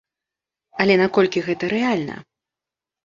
[0.83, 2.15] Але наколькі гэта рэальна?